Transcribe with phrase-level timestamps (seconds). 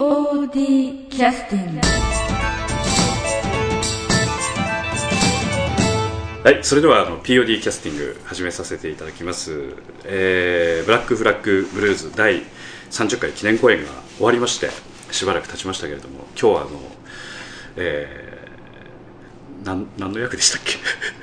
[0.00, 1.80] POD キャスティング
[6.42, 9.74] はい、それではあの POD キャスティング始めさせていただきます、
[10.06, 12.44] えーブラックフラッグブルーズ第
[12.90, 14.70] 30回記念公演が終わりまして
[15.12, 16.70] しばらく経ちましたけれども今日はあの、
[17.76, 20.76] えー、なん何の役でしたっけ？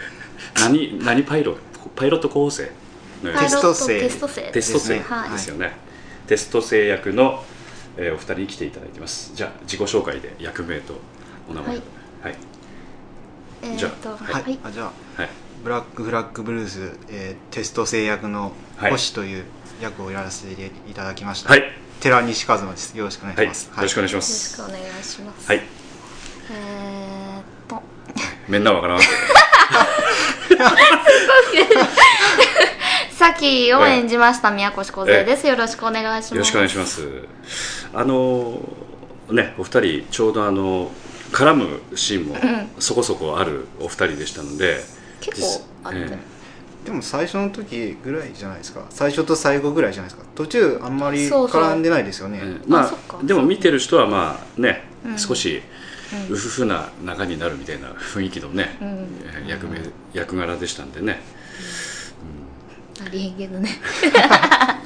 [0.61, 1.57] 何何パイロ
[1.95, 3.99] パイロット候補生テスト生。
[4.01, 4.41] テスト生。
[4.51, 5.17] テスト生ですね。
[5.17, 5.75] はいですよね、
[6.27, 7.43] テスト生役の、
[7.98, 9.32] えーお二人に来ていただいてます。
[9.36, 10.93] じゃあ自己紹介で役名と
[11.50, 11.82] お名前を。
[12.21, 12.36] はい、
[13.64, 14.60] えーじゃあっとははい、はい。
[14.64, 15.29] あじゃあはい。
[15.64, 18.91] ブラックフラッグブルース、えーテスト制役のはい。
[18.91, 19.46] 星という
[19.82, 21.64] 役をやらせていただきました、はい、
[22.00, 22.97] 寺西和馬です。
[22.97, 25.47] よろしくお願いはい、よします、ろしくお願いしまよろすしくお願いします。
[25.47, 25.61] はい。
[26.52, 27.82] えーっと。
[28.47, 29.00] みんなわからん
[33.17, 35.47] さきを演じました宮越梢です。
[35.47, 36.33] よろしくお願いします。
[36.35, 37.23] よろしくお願いします。
[37.91, 38.61] あの
[39.31, 40.91] ねお二人ちょうどあの
[41.31, 42.35] 絡むシーンも
[42.77, 44.81] そこそこあるお二人でしたので
[45.19, 46.17] 結構あって、え
[46.85, 48.85] でも最初の時ぐらいじゃないですか。
[48.91, 50.29] 最初と最後ぐらいじゃないですか。
[50.35, 52.39] 途中あんまり絡んでないですよね。
[52.39, 55.17] えええまあでも見てる人はまあね、うん。
[55.17, 55.63] 少し
[56.29, 58.87] うふふな仲になるみたいな雰囲気のね、うん。
[59.25, 59.79] えー役名
[60.13, 61.19] 役柄でしたんでね、
[63.08, 63.69] ありえんけどね。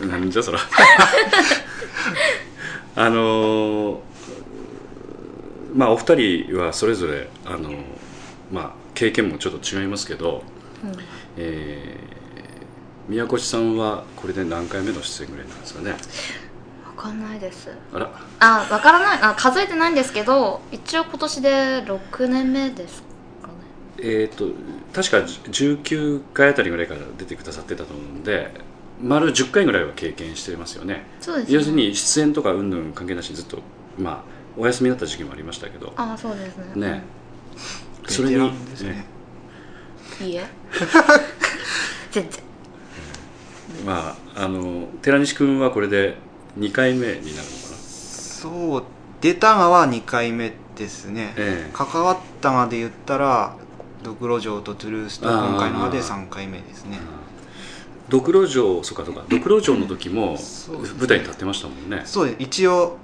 [0.07, 0.59] なんじゃそら。
[2.95, 3.97] あのー
[5.73, 6.15] まあお二
[6.47, 7.75] 人はそれぞれあのー
[8.51, 10.43] まあ経験もちょっと違いますけど、
[10.83, 10.91] うん。
[11.37, 12.11] えー
[13.09, 15.91] 宮越さんはこれで何回目の出演ぐらいなんですかね？
[16.95, 17.69] わかんないです。
[17.93, 18.09] あら。
[18.39, 19.19] あわからない。
[19.21, 21.49] あ数えてないんですけど一応今年で
[21.83, 23.03] 6年目です
[24.01, 24.45] えっ、と
[24.93, 28.51] 確か19回あたりぐらいから出てくださってたと思うんで
[29.01, 31.03] 丸10回ぐらいは経験してますよね。
[31.19, 31.53] そうですね。
[31.55, 33.59] 要するに出演とかうんぬん関係なしにずっと
[33.97, 34.23] まあ
[34.57, 35.93] お休みだった時期もありましたけど。
[35.95, 36.91] あそうですね。
[36.91, 37.03] ね。
[38.07, 38.89] ベテランですね。
[38.91, 39.05] ね
[40.21, 40.45] いいえ。
[42.11, 42.39] 全然。
[43.85, 46.17] まああの寺西君はこれで
[46.59, 47.41] 2回目になるのかな。
[47.77, 48.83] そう
[49.21, 51.71] 出たがは2回目ですね、ええ。
[51.73, 53.55] 関わったがで言ったら
[54.03, 56.99] ドクロ城とトゥルースと今回のまで3回目ですね。
[58.09, 59.23] ドクロ城そうかそうか。
[59.29, 60.37] ドクロ城の時も
[60.99, 62.01] 舞台に立ってましたもんね。
[62.05, 62.35] そうです。
[62.39, 62.97] 一応、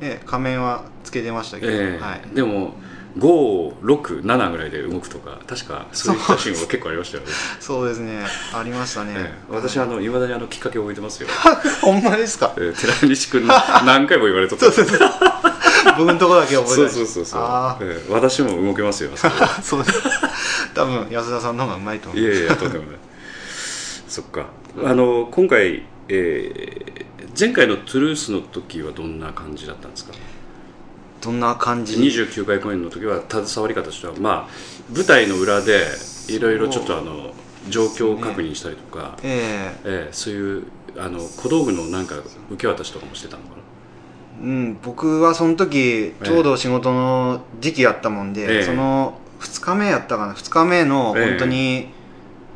[0.00, 2.02] ね、仮面はつけてましたけど、ええ。
[2.02, 2.74] はい、でも
[3.18, 7.30] 567ぐらいで動くとか確かそういったシーンが結構ありましたよね、
[7.60, 8.20] そうですね。
[8.52, 9.54] ありましたね、ええ。
[9.54, 11.28] 私あのいまだにあのきっかけを覚えてますよ、
[11.80, 12.52] ほんまですか？
[12.58, 14.66] えー寺西君に何回も言われとった
[15.98, 19.98] 僕のとこだけ覚えてそうそうそうそう、あええ私も動けますよあ そうです。
[20.74, 22.20] 多分安田さんの方がうまいと思う。
[22.20, 22.96] いやいやとんでもない。
[24.08, 24.46] そっか。
[24.84, 27.06] あの今回、えー
[27.38, 30.14] 前回のトゥルースの時はどんな感じだったんですか？
[31.20, 35.86] どんな感じ？29回公演の時は携わり方としてはまあ舞台の裏で
[36.28, 37.34] いろいろちょっとあの
[37.68, 39.80] 状況を確認したりとか、ええ。
[39.84, 40.62] ええそういう
[40.96, 42.14] あの小道具のなんか
[42.50, 43.55] 受け渡しとかもしてたのか
[44.42, 48.62] うん、僕はその時ちょうど仕事の時期やったもんで、ええ。
[48.62, 51.28] その2日目やったかな2日目のええ。
[51.30, 51.88] 本当に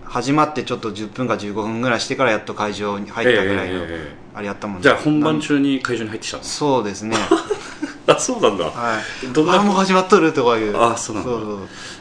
[0.05, 3.87] 始まってちょっと10分か15分ぐらいしてからやっと会場に入ったぐらいのえええ
[4.17, 4.83] えあれやったもんで。
[4.85, 6.43] じゃあ本番中に会場に入ってきたの？
[6.45, 7.17] そうですね。
[8.07, 8.65] あそうなんだ。
[8.65, 9.33] はい。
[9.33, 9.55] どんな？
[9.55, 10.77] あもう始まっとるとかいう。
[10.81, 11.31] あそうなんだ。
[11.31, 11.59] そうそう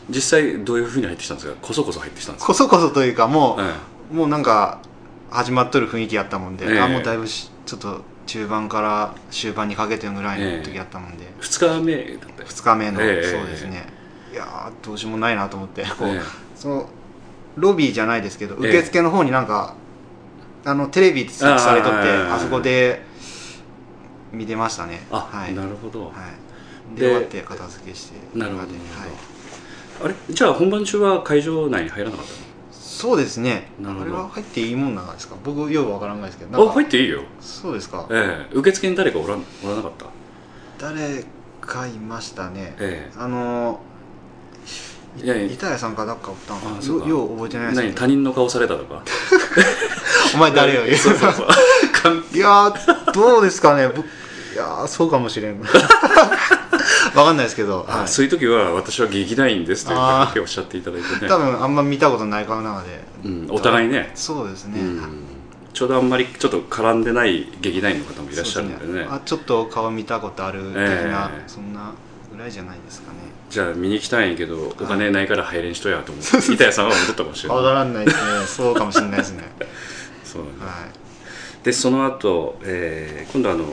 [0.09, 1.55] 実際どういうふうに入ってきたんですか？
[1.61, 2.47] こそこそ入ってきたんですか？
[2.47, 4.15] こそこそというかもう、え。
[4.15, 4.79] もうなんか
[5.29, 6.79] 始まっとる雰囲気やったもんで、ええ。
[6.79, 13.23] あもうだいぶしちょっと中盤から終盤にかけてぐらいの時やったもんで、え2日目だったよ2日目の、ええ。
[13.23, 13.87] そうですね。
[14.31, 15.83] いやーどうしようもないなと思って。
[15.97, 16.21] こう、ええ
[16.55, 16.89] その
[17.55, 18.69] ロビーじゃないですけどええ。
[18.69, 19.73] 受付の方になんか、
[20.63, 23.01] あのテレビ設置されとってあそこで
[24.31, 25.07] 見てましたね。
[25.09, 26.11] あ、はい、なるほど、は
[26.95, 28.69] い、でで終わって片付けしてなるほどはい。
[29.99, 30.13] どあれ？
[30.29, 32.48] じゃあ本番中は会場内に入らなかった
[33.01, 33.71] そうですね。
[33.79, 34.11] なるほど。
[34.11, 35.35] あれは入っていいもんなんですか？
[35.43, 36.69] 僕よくわからんないですけど。
[36.69, 37.21] あ入っていいよ。
[37.39, 38.05] そうですか？
[38.11, 38.53] ええ。
[38.53, 40.05] 受付に誰かおらんおらなかった？
[40.89, 41.23] 誰
[41.61, 42.75] かいましたね。
[42.79, 43.79] えあの
[45.23, 45.45] いやいや。
[45.53, 47.07] 板谷さんかなんかおったのかあそうか。
[47.07, 49.01] よよう覚えてないえです何他人の顔されたとか？
[50.35, 51.47] お前誰よそうそうそう
[52.33, 53.87] いやーどうですかね？
[53.87, 55.61] 僕いやーそうかもしれん
[57.19, 61.27] わかんないですけど、はい、あそういう時は私は劇団員ですというだけおっしゃっていただいてね。
[61.27, 65.23] 多分あんま見たことない顔なので、うん、お互いね、そうですね、うん、
[65.73, 68.93] ちょうどあんまりちょっと絡んでない劇団員の方もいらっしゃるんでね。
[68.93, 71.47] ですあちょっと顔見たことある的な、ええ。
[71.47, 71.93] そんな
[72.31, 73.17] ぐらいじゃないですかね。
[73.49, 77.57] じゃあ見に行きたいんやけどお金ないから入れんしとやと思って板谷さんは戻ったかもしれない。
[77.57, 78.21] わからんないですね。
[78.45, 79.43] そうかもしれないですね。
[80.23, 81.63] そうなんだはい。
[81.63, 83.65] でその後、えー今度あの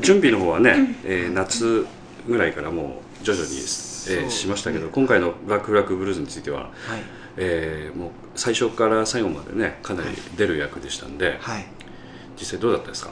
[0.00, 1.86] 準備の方はね、えー夏
[2.26, 6.70] ぐらいからもう徐々に、えーうしましたけどね今回の「ブラック・フラッグ・ブルーズ」については、はい。
[7.36, 11.66] えーもう最初から最後までねかなり出る役でしたんで、はい。
[12.38, 13.10] 実際どうだったですか、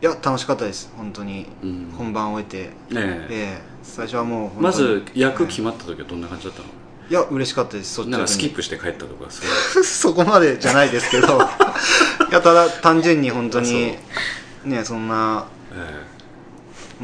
[0.00, 0.90] いや楽しかったです。
[0.96, 1.46] 本当に。
[1.62, 1.94] うん。
[1.96, 2.62] 本番を終えて。
[2.64, 3.28] ねえ。
[3.30, 6.70] ええ最初はもうまず役決はまった時はどんな感じだったの、い
[7.10, 7.94] いや嬉しかったです。
[7.94, 11.38] そっちなんかスキップして帰ったとかそ こまでじゃないですけど。
[12.30, 13.96] いやただ単純に本当に
[14.64, 16.13] ねそんなえ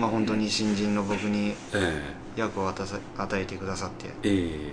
[0.00, 1.54] まあ本当に新人の僕に
[2.34, 4.72] 役を与さ与えてくださってえ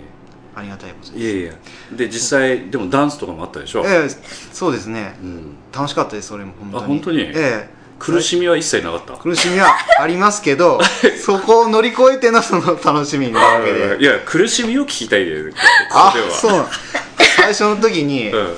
[0.56, 1.24] ありがたいことです。
[1.24, 1.52] いえいえ。
[1.96, 4.08] で実際でもダンスとかもあったでしょ、ええ
[4.52, 5.14] そうですね。
[5.22, 6.82] うん、楽しかったですそれも本当に。
[6.84, 7.20] あ本当に？
[7.20, 7.78] ええ。
[7.98, 10.80] 苦しみは一切なかった、苦しみはありますけど
[11.20, 13.98] そこを乗り越えてのその楽しみなわけで。
[14.00, 15.56] いや苦しみを聞きたいでこ
[15.92, 16.66] あそう。
[17.36, 18.56] 最初の時に、うん。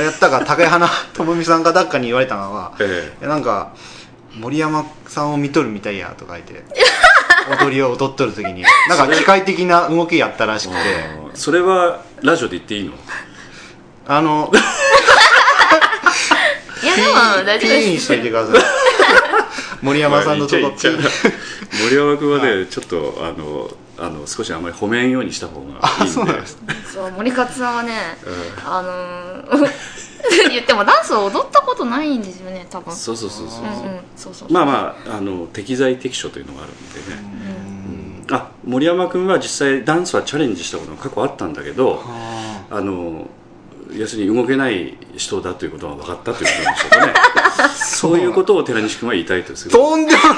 [0.00, 3.26] やったか竹花智美さんが誰かに言われたのはええ。
[3.26, 3.74] なんか
[4.38, 6.64] 森山さんを見とるみたいやとか言って
[7.62, 10.78] 踊りを踊っとる時になんか機械的な動きやったらしくて。
[10.86, 12.92] えそれはラジオで言っていいの？
[14.06, 14.52] あの
[16.82, 17.08] いやでも
[17.44, 18.04] 大丈夫です。
[18.04, 18.62] しといてください。
[19.82, 21.32] 森山さんのとこまあ言っちゃ P い言っちゃう
[21.84, 25.80] 森山君はね、ちょっとあのあの少しあんまり褒めんようにした方がいいんで。
[25.82, 26.56] あそうなんです
[26.94, 28.28] そう森勝さんはねう
[28.66, 29.70] あのー
[30.50, 32.92] 言ってもダンスを踊ったことないんですよね多分。
[32.92, 33.64] んそうそうそうそう。
[33.64, 34.00] うんうん。
[34.16, 38.34] そうそうまあまああの適材適所というのがあるんでね、うん。
[38.34, 42.66] あ森山君は実際ダンスはチャレンジしたことが過去あったんだけどあ。
[42.70, 43.28] あの
[43.96, 47.12] 要するに動けない人だということが分かったということなんでしょうかね。
[47.74, 48.18] そう。
[48.18, 50.36] いうことを寺西君は言いたいとするーとんでもない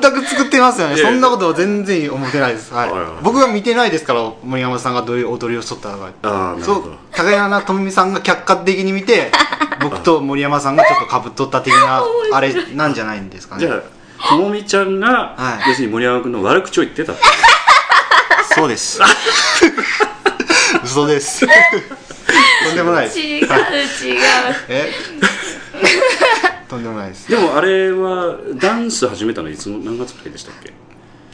[0.00, 0.96] 全く作ってますよね。
[0.96, 2.90] そんなことは全然思ってないです、はい。
[3.22, 6.10] 僕は見てないですから森山さんがどういう踊りをしとったのか。
[6.22, 9.32] あそう高柳智美さんが客観的に見て
[9.80, 12.02] 僕と森山さんがちょっとかぶっとった的な
[12.32, 13.66] あれなんじゃないんですかね。
[13.66, 13.82] じゃ
[14.18, 15.68] あともみちゃんが、はい。
[15.68, 17.22] 要するに森山君の悪口を言ってたって
[18.54, 19.00] そうです。
[20.84, 21.46] 嘘です
[22.66, 23.20] とんでもないです。
[23.20, 23.48] 違う違う。
[24.68, 24.92] え？
[26.68, 27.30] とんでもないです。
[27.30, 30.72] でもあれはダンス始めたのいつの何月くらいでしたっけ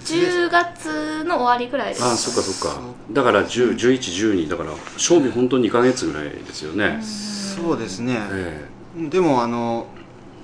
[0.05, 2.05] ？10月の終わりぐらいです。
[2.05, 2.81] ああそっかそっか。
[3.12, 8.69] だから101112だから賞味本当に2か月ぐらいですよね、そうですね、え。
[8.96, 9.87] でもあの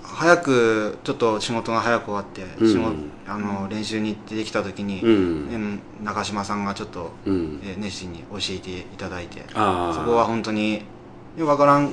[0.02, 2.68] 早くちょっと仕事が早く終わって、うん。
[2.68, 2.94] 仕事
[3.28, 7.60] あの練習に出てきた時に、えうん、ね中島さんがちょっと、うん。
[7.62, 10.82] えー熱心に教えていただいてああそこは本当に
[11.36, 11.90] 分からん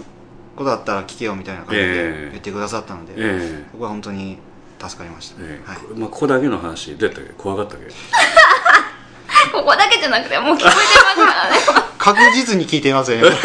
[0.55, 1.85] ことだったら聞けよみたいな感じええ。
[2.27, 4.37] で言ってくださったので、えそこは本当に
[4.79, 5.61] 助かりました、ええ。
[5.65, 7.33] えはい、こまあ、ここだけの話どうやったっけ？
[7.33, 7.87] 怖かったっけ？
[9.51, 11.57] ここだけじゃなくてもう聞こえてますからね。
[11.97, 13.35] 確実に聞いてますよね。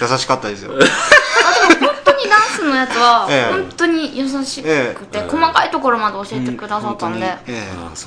[0.00, 0.72] 優しかったですよ
[2.76, 3.52] のやつはええ。
[3.52, 4.68] 本当に優しく
[5.06, 5.28] て、ええ。
[5.28, 7.50] 細かいところまで教えてくださったんで、う、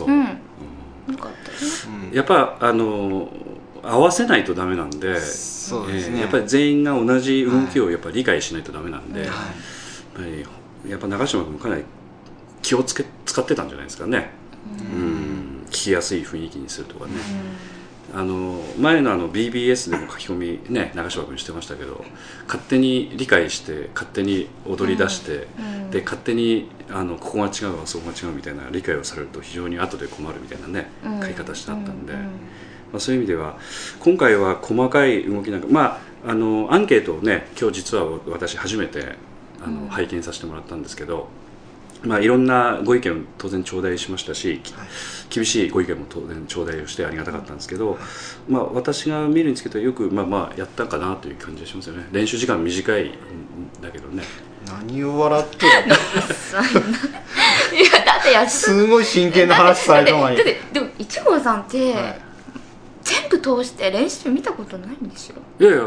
[0.06, 0.12] う。
[0.12, 1.13] ん、うん。
[1.13, 1.31] よかっ
[2.12, 3.30] たやっぱあの
[3.81, 9.30] 合わせないとダメなんでそうですね、えーやっぱり全員が同じ動きをやっぱり理解しないとダメなんで、はい。
[9.30, 9.45] やっはい
[10.16, 10.21] ぱ
[10.86, 11.83] りやっぱ長嶋君もかなり
[12.62, 14.31] 気をつけ使ってたんじゃないですかね、
[14.94, 17.12] うん、聞きやすい雰囲気にするとかね、
[18.13, 22.03] あの前のあの BBS でも書き込みね長嶋君してましたけど
[22.47, 25.89] 勝手に理解して勝手に踊り出して、うん。
[25.91, 31.21] で勝手にあのここが違うわそこが違うみたいな理解をされると非常に後で困るみたいなね、うん。
[31.21, 32.23] 書き方してあったんで、うま
[32.95, 33.57] あ、そういう意味では
[33.99, 39.16] 今回は細かい動きなんかまああのアンケートをね今日実は私初めて
[39.63, 39.87] あの、うん。
[39.87, 41.28] 拝見させてもらったんですけど、
[42.03, 44.87] まあ、いろんなご意見を当然頂戴しましたし、きはい。
[45.29, 47.97] 厳しいご意見も当然頂戴をしてありがたかったんですけど、
[48.47, 52.07] まあ、私が見るにつけてはよくまあまあやったかなという感じがしますよね。
[52.11, 53.11] 練習時間短いん
[53.81, 54.23] だけどね。
[54.65, 55.95] 何を笑ってるの？
[57.79, 62.21] いやだってやつすごい真剣な話されたのにだってだってでも一号さんって、はい。
[63.03, 65.41] 全部通して練習見たことないんですよ。
[65.59, 65.83] いやいや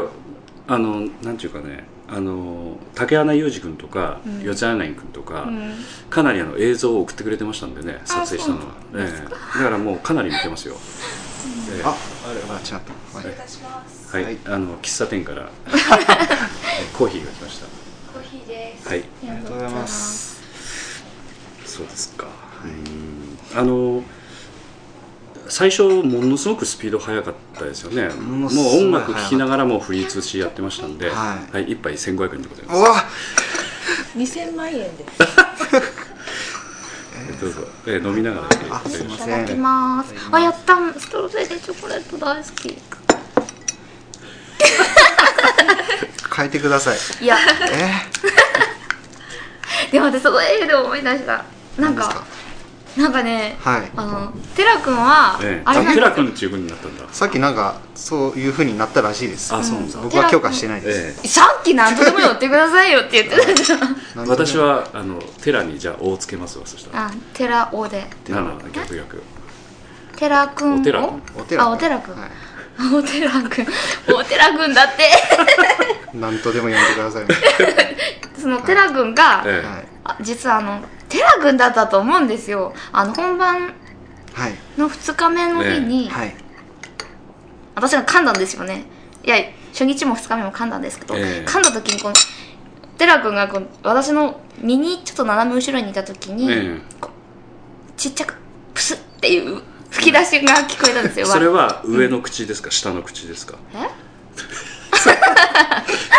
[0.67, 4.41] あのなんていうかねあの竹穴裕二君とか、うん。
[4.43, 5.73] 四谷柳君とか、うん。
[6.11, 8.63] かなりあの映像を送ってくれてましたんでね撮影したのは、
[8.95, 9.29] ええ。
[9.29, 10.75] だからもうかなり見てますよ、
[11.71, 11.83] ええ。
[11.83, 13.25] ああれあ違った、はい。
[14.13, 14.37] はい、はい。
[14.45, 15.49] あの喫茶店から
[16.93, 17.61] コーヒーが来まし
[18.13, 18.83] コーヒーです。
[18.83, 18.99] たはい。
[18.99, 20.43] ありありがとうございます。
[21.65, 22.27] そうですか、
[22.63, 24.03] うんあの
[25.49, 28.07] 最初ものすごくスピード速かったですよね。
[28.13, 31.53] もう音楽聴きながらもフリー通しやってましたんで、はい。
[31.53, 32.79] はい、1杯1500円でございます。
[32.79, 33.03] うわ。
[34.15, 35.05] 2000万円で。
[37.39, 38.57] すどうぞ、えー飲みながらいた
[39.27, 40.13] だきます。
[40.31, 40.77] あやった。
[40.99, 42.77] ストロベリーチョコレート大好き。
[46.35, 46.97] 変えてください。
[47.23, 47.37] いや。
[47.71, 47.91] え？
[49.91, 51.45] でも私その映画で思い出した。
[51.77, 52.23] なん何か？
[52.97, 53.91] なんかねはい。
[53.95, 55.61] あのテラ君は、ええ。
[55.65, 57.03] あれなんですよテラ君っていう風になったんだ。
[57.11, 59.53] さっきなんかそういう風になったらしいです。
[59.53, 63.97] あそうなんだ、僕は許可してないです、えさっき何とでも言ってくださいよって言ってたじゃん。
[64.27, 67.07] 私はあのテラにじゃあ「お」をつけますわそしたら。
[67.07, 68.05] あテラオで。
[68.25, 69.23] 7逆逆。
[70.15, 70.77] テラ君を？
[70.77, 71.21] お寺君。
[71.35, 72.29] お寺あお寺君、はい。
[72.95, 73.67] お寺君。
[74.15, 75.09] お寺君だって。
[76.17, 77.35] なんとでも呼んでくださいね、
[78.39, 79.67] そのテラ君が、ええ。
[79.67, 79.87] はい。
[79.87, 82.73] あ実はあのテラ君だったと思うんですよ。
[82.91, 83.73] あの本番
[84.33, 84.53] はい。
[84.77, 86.35] の2日目の日に、はい。
[87.75, 88.85] 私が噛んだんですよね。
[89.23, 89.37] いや
[89.71, 91.47] 初日も2日目も噛んだんですけど、ええ。
[91.47, 92.15] 噛んだ時にこの
[92.97, 96.77] テラ君がこう私の右ちょっと斜め後ろにいた時に、え
[97.97, 98.35] ちっちゃく
[98.73, 103.57] プスっていう吹き出しが聞こえたんですよえそれは上の口ですか、下の口ですか？
[103.73, 103.77] え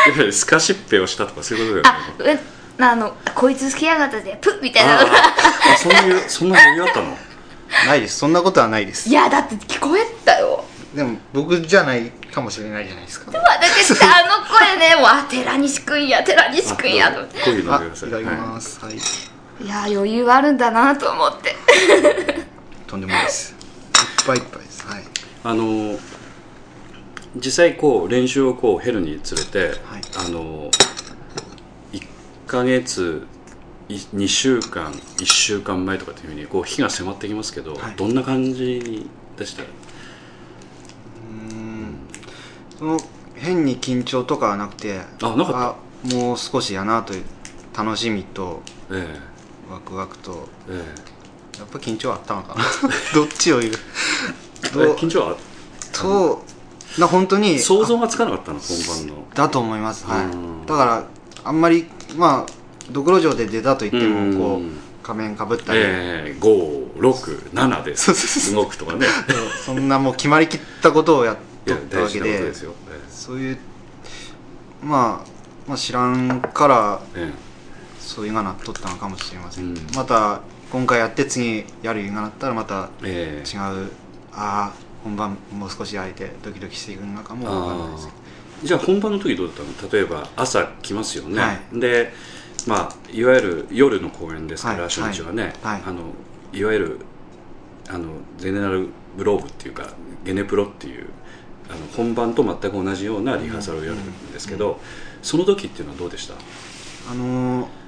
[0.09, 2.39] やっぱりスカシッペをしたとかそういうことだよあね上
[2.79, 5.01] あのこいつ好きやがったでプッみたいな。
[5.01, 5.35] あのがあ
[5.75, 7.17] あそんな余裕そんな余裕あったの？
[7.87, 8.19] ないです。
[8.19, 9.09] そんなことはないです。
[9.09, 10.65] いやだって聞こえたよ。
[10.95, 13.33] でも僕じゃないかもしれないじゃないですか。
[13.33, 17.19] 私ってあの声ねもうあ寺西くんや寺西くんやと。
[17.19, 18.85] 思ってこういうのあ飲んでくださいいただきはいます。
[18.85, 21.57] はい、いや余裕あるんだなと思って。
[22.87, 23.53] とんでもないです。
[23.53, 23.55] い
[24.23, 24.87] っぱいいっぱいです。
[24.87, 25.05] はい。
[25.45, 25.99] あの
[27.37, 29.81] 実際こう練習をこう減るにつれて、
[30.17, 30.94] あの1
[32.55, 33.27] ヶ月
[33.89, 37.97] 2週間1週間前とかっていうふうにこう日が迫ってきますけど、はい。
[37.97, 39.65] どんな感じでした？
[42.79, 42.97] その
[43.35, 45.69] 変に緊張とかはなくてあなかった。
[45.71, 45.75] あ
[46.15, 47.25] もう少しやなという
[47.77, 49.19] 楽しみとえ
[49.69, 51.59] ワクワクとええ。
[51.59, 52.65] やっぱ緊張あったのかな？
[53.15, 53.73] どっちを言う？
[54.67, 54.97] えどう？
[54.97, 55.37] 緊張は？
[55.93, 56.45] と
[56.99, 59.27] な本当に想像がつかなかったの本番の。
[59.35, 60.63] だと思います、はうん。
[60.63, 61.05] い、だから
[61.45, 61.87] あんまり
[62.17, 62.53] まあ
[62.91, 64.39] ドクロ城で出たと言ってうん。
[64.39, 67.95] もこう仮面かぶったり、ええ567で
[68.57, 69.07] 動くとかね。
[69.65, 71.37] そんなもう決まりきったことをやっ
[71.67, 72.31] とったわけで。
[72.31, 73.59] なことですよ、えそういう、
[74.83, 75.29] まあ、
[75.69, 77.45] まあ知らんからええ。
[78.01, 79.87] そういうがなっとったのかもしれません、うん。
[79.95, 80.41] また
[80.73, 83.49] 今回やって次やるいうがなったらまたええ。
[83.49, 83.91] 違う
[84.33, 84.73] ああ
[85.05, 88.24] 本番もう少し空いてドキドキしていくのかもわかんないですけど
[88.65, 89.93] じゃあ本番の時どうだったの？
[89.93, 91.79] 例えば朝来ますよね、はい。
[91.79, 92.13] で
[92.67, 94.89] まあいわゆる夜の公演ですから、はい。
[94.89, 95.83] 初日はね、はい。
[95.87, 96.13] あの
[96.53, 97.01] いわゆる
[97.89, 99.91] あのゼネラルグローブっていうか
[100.25, 101.09] ゲネプロっていう
[101.69, 104.81] あの本番と全く同じようなリハーサルをやるんですけど、
[105.23, 106.35] その時っていうのはどうでした？
[107.11, 107.84] あのー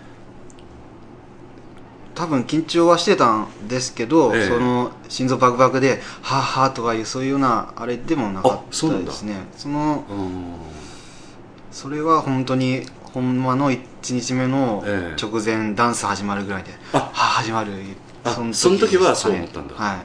[2.17, 4.49] 多分緊張はしてたんですけど、ええ。
[4.49, 9.35] その心臓バクバクで「はあはあ」とかいうそういうようなあれでもなかったですね。
[9.57, 10.55] そのうん。
[11.71, 13.79] それは本当に本間の1
[14.11, 15.23] 日目のええ。
[15.23, 16.99] 直前、ダンス始まるぐらいで「あ。
[16.99, 17.73] はあ始まる」
[18.25, 19.97] あその時はそう思ったんだ、はい、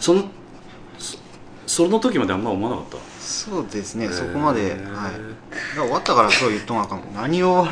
[0.00, 0.22] その
[0.98, 1.18] そ
[1.66, 2.96] その時まであんま思わなかった？
[3.20, 7.66] そうですね、そこまで、はい、終わったからそう言っとんがかも何を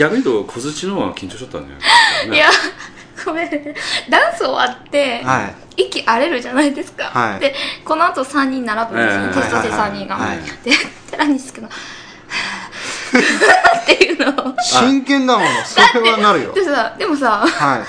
[0.00, 1.78] 逆に言うと小槌の方が緊張しちゃったんじゃない？
[1.78, 2.48] ですかねいや
[3.24, 3.50] ごめん
[4.08, 5.44] ダンス終わって、は
[5.76, 5.82] い。
[5.82, 7.40] 息荒れるじゃないですか、はい。
[7.40, 7.54] で
[7.84, 10.38] この後3人並ぶんですよ、ええテスト生3人が、はい。
[10.38, 10.72] で
[11.10, 11.70] 寺西君が
[13.82, 14.54] っていうのを。
[14.62, 15.48] 真剣だもの。
[15.64, 16.52] それはなるよ。
[16.54, 17.84] でさでもさは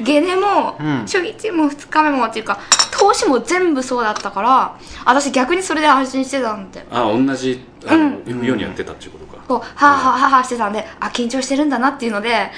[0.00, 0.04] い。
[0.04, 0.98] ゲネも、うん。
[1.06, 2.58] 初日も2日目もっていうか
[2.92, 12.50] 投資も全部そうだったから私逆にそれで安心してたんであ同じあの、ようにやってたっていうことか、こうはあはあはあはあしてたんであ緊張してるんだなっていうので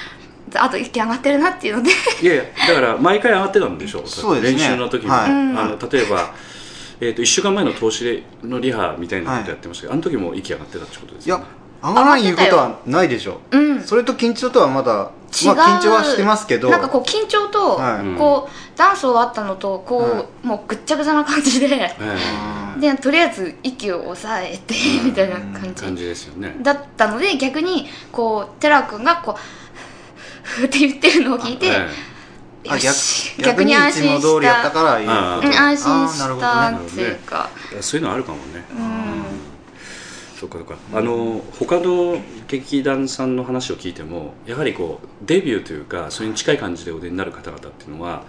[0.55, 1.91] あと息上がってるなっていうので。
[2.23, 4.59] いやいやだから毎回上がってたんでしょそうですね。
[4.59, 5.31] 練習の時も、はい。
[5.31, 6.35] あの例えば、
[7.01, 11.45] えー、と1週間前の投資のリハみたいなことやってましたけど、あの時も息上がってたってことですいよ、ね、
[11.87, 13.59] や上がらんいうことはないでしょう。
[13.59, 13.83] ん。
[13.83, 15.11] それと緊張とはまだ
[15.43, 16.71] 違う、まあ緊張はしてますけど。
[16.71, 18.19] なんかこう緊張と、はい。
[18.19, 21.67] こうダンス終わったのとこう、はもうぐっちゃぐちゃな感じで。
[21.67, 25.69] えあでとりあえず息を抑えてみたいな感じ。
[25.69, 26.57] ー感じですよね。
[26.61, 29.41] だったので逆にこうテラ君がこう
[30.43, 31.71] ふーって言ってるのを聞いて、
[32.65, 35.55] 逆逆にいつも通りやったからいうあーうん。
[35.55, 39.46] 安心あーなるほしたっていうか、えそういうのあるかもね、うん
[40.39, 40.77] そうかそうか。
[40.93, 48.25] あの他の劇団さんの話を聞いてもやはりこうデビューというかそれに近い感じでお出になる方々っていうのは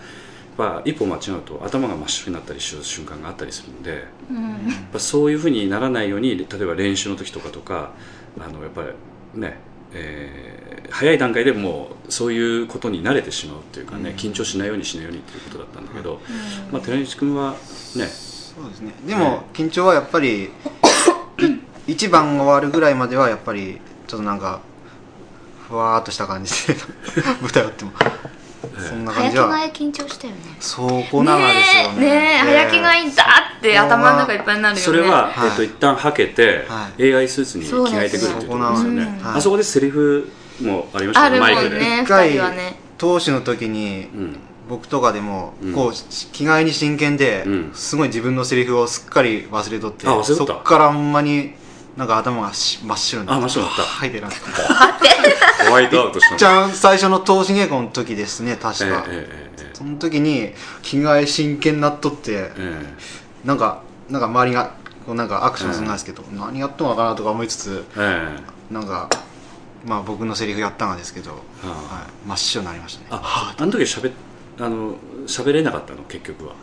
[0.58, 4.44] まあ、一歩間違うと頭が真っ白になったりする瞬間があったりするんで、うん。
[4.44, 4.50] や
[4.88, 7.92] っぱそういうふうにならないように例えば練習の時とかとか
[8.40, 8.82] あのやっぱ
[9.36, 9.60] りね、
[9.94, 16.22] えー早い段階でもうそういうことに慣れてしまうっていうかね、緊張しないようにしないようにっていうことだったんだけど、
[16.72, 17.58] まあ、寺西君はね。
[18.06, 18.94] そうですね。
[19.06, 20.50] でも緊張はやっぱりい
[21.88, 24.62] 一番終わるぐらいまではやっぱりちょっとなんか
[25.68, 26.76] ふわーっとした感じで
[27.42, 27.92] 舞台やっても。
[28.78, 30.40] そんな感早着じは替え緊張したよね。
[30.60, 32.10] そこなんですよね。
[32.10, 33.26] ね早着替えだ
[33.58, 34.86] って頭の中いっぱいになるよね。
[34.86, 35.50] それは、はい。
[35.50, 39.02] えっと一旦はけて、は AI スーツに着替えてくるっていうところですよね。
[39.02, 42.80] そうなんですよあそこでセリフもありましたあるもねマイクで、んね二一回人はね。
[42.98, 44.40] 投手の時にうん。
[44.70, 45.74] 僕とかでもうん。
[45.74, 47.72] こうし着替えに真剣でうん。
[47.74, 51.54] すごい自分のセリフをすっかり忘れとってそっからあんまに
[51.98, 53.84] なんか頭がし真っ白になってあ真っ白になった。
[53.84, 54.30] はいでな
[55.68, 56.38] ホワイトアウトしたの。
[56.38, 62.86] じゃん最初の投手稽古の時ですね確か、えええええその時に着替え真剣になっとってええ。
[63.44, 64.72] なんかなんか周りが
[65.06, 68.38] こうなんかアクションするんですけど、何やっとんのかなとか思いつつええ。
[68.72, 69.10] えなんか
[69.86, 71.32] まあ僕のセリフやったんですけど、
[71.64, 71.68] あ。
[71.68, 73.08] はい、真っ白になりましたね。
[73.12, 74.12] ああの時喋
[74.60, 74.96] あの
[75.28, 76.54] 喋れなかったの結局は、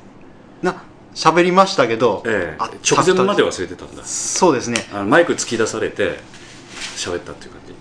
[0.63, 0.75] な
[1.15, 2.57] 喋りましたけど、ええ。
[2.59, 4.05] あ直前までは忘れてたんだ。
[4.05, 4.85] そうですね。
[4.93, 6.19] あのマイク突き出されて
[6.97, 7.75] 喋ったっていう感じ。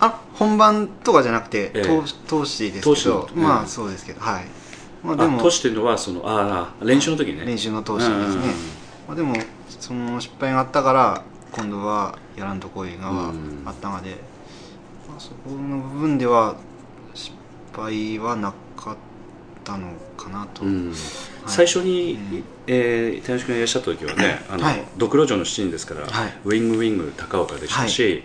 [0.00, 1.82] あ本番とかじゃなくて、ええ。
[1.82, 4.44] 投投資ですけどまあそうですけどはい。
[5.02, 7.44] まあであもとしてるのはそのああ練習の時ね。
[7.44, 8.40] 練習の投資ですね、うんうんうん
[9.08, 9.34] まあ、でも
[9.68, 13.32] その失敗があったから今度はやらんとこいが
[13.64, 14.16] あったので、
[15.08, 16.56] まあ、そこの部分では
[17.14, 17.34] 失
[17.74, 18.69] 敗はなかっ
[19.64, 20.88] たのかなと、うん。
[20.88, 20.96] はい。
[21.46, 22.44] 最初に、うん。
[22.66, 24.84] え君がいらっしゃった時はねあの、はい。
[24.96, 26.32] ドクロ城の7人ですから、はい。
[26.44, 28.22] ウィングウィング高岡でしたし、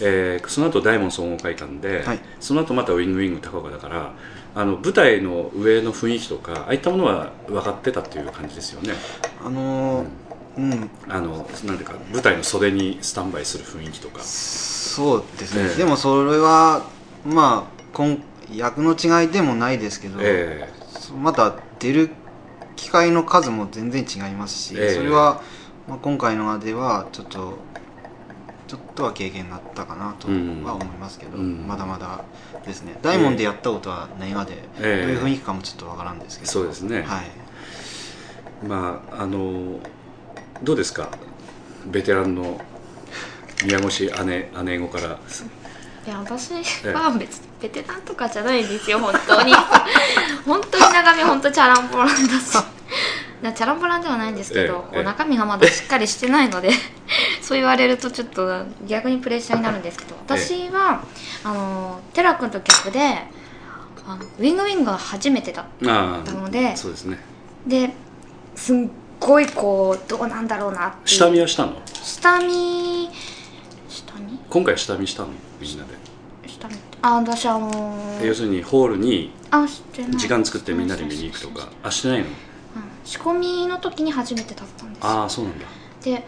[0.00, 2.20] えーその後大門総合会館で、はい。
[2.40, 4.12] その後またウィングウィング高岡だから
[4.54, 8.94] あの舞台の上の雰囲気とかああいったものは分かってたっていう感じですよね。
[9.44, 10.06] あのー
[10.58, 10.90] うん。
[11.08, 14.20] あのなんていうか舞台の袖にスタンバイする雰囲気とか。
[14.22, 15.76] そうですね、ええ。
[15.76, 16.86] でもそれは
[17.24, 18.18] まあ今
[18.50, 20.68] 役の違いでもないですけど、え
[21.20, 22.10] また出る
[22.76, 24.94] 機会の数も全然違いますし、ええ。
[24.94, 25.42] それは、
[25.88, 27.58] まあ、今回のではちょっと
[28.66, 30.64] ちょっとは経験になったかなとうん。
[30.64, 31.66] は思いますけど、うん。
[31.66, 32.20] まだまだ
[32.66, 32.96] ですね。
[33.02, 35.02] 大門でやったことはないまで、ええ。
[35.02, 36.50] どういう雰囲気かもちょっとわからんですけど。
[36.50, 37.02] そうですね。
[37.02, 37.26] はい。
[38.62, 39.78] えまああの
[40.62, 41.10] どうですか？
[41.86, 42.58] ベテランの
[43.64, 45.20] 宮越姉姉御から。
[46.06, 49.52] いや私は別にベテランとかじゃないんですよ本当に。
[50.44, 52.56] 本当に中身本当チャランポランだし。
[53.42, 56.70] なチャランポランではないんですけど、ええ中身がまだしっかりしてないので
[57.42, 61.02] そう言われるとちょっと逆にプレッシャーになるんですけど私は、
[61.44, 63.24] あのテラ君と逆で
[64.08, 67.18] あのウィングウィングが初めてだあなあのでそうですね。
[67.66, 67.92] で
[68.54, 68.76] すっ
[69.20, 71.74] ごいこうどうなんだろうなって下見はしたの？
[71.92, 73.10] 下見
[73.88, 74.38] 下見？
[74.48, 75.28] 今回下見したの？
[75.60, 75.90] みんなで、
[77.02, 79.30] あ私あのー要するにホールに
[80.16, 81.68] 時間作ってみんなで見に行くとか。
[81.82, 82.26] あしてないの？
[82.26, 82.32] うん。
[83.04, 85.10] 仕込みの時に初めて立ったんですよ。
[85.10, 85.66] ああそうなんだ。
[86.02, 86.24] で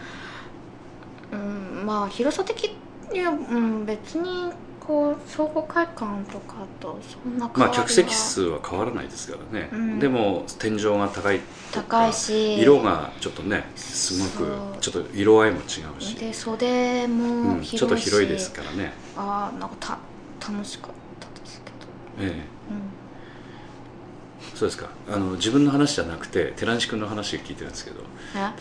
[1.32, 2.76] うんまあ広さ的
[3.12, 9.98] には、うん、別にこう総合会館とかとそんなまあ客席数は変わらないですからね、うん。
[9.98, 11.40] でも天井が高い
[11.72, 12.58] とか高いし。
[12.58, 18.92] 色がちょっとねすごくちょっと色合いも違うし、で袖うもん、広いし、ちょっと広いですからね。
[19.16, 19.98] ああなんかた
[20.40, 22.44] 楽しかったですけど、ええ。
[22.70, 24.88] うん、そうですか。
[25.10, 28.00] あの自分の話じゃなくて寺西君の話を聞いてるんですけど。
[28.36, 28.52] え？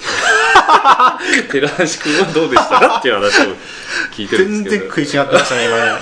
[1.51, 2.79] 寺西君はどうでした？
[2.79, 3.55] かっていう話を
[4.13, 4.91] 聞いてるん全ですけど。
[4.93, 5.83] 然食い違ってましたね今ね。
[5.87, 6.01] なんか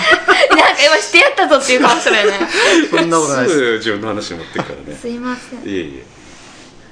[0.85, 2.39] 今してやったぞっていう顔してるよね。
[2.89, 3.77] そんなことないです。
[3.77, 4.97] 自分の話に持ってくからね。
[4.99, 5.59] すいません。
[5.59, 6.03] いえい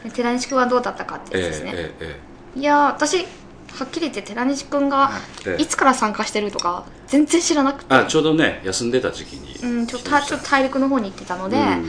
[0.05, 0.09] え。
[0.11, 2.19] 寺西君はどうだったかってですね、ええ
[2.55, 3.25] えいやー私
[3.73, 5.11] はっきり言って寺西君が
[5.47, 10.21] ええいつから参加してるとか全然知らなくて、あちょうどね休んでた時期にうん、ちょっとた。
[10.21, 11.85] ちょっと大陸の方に行ってたので、うん。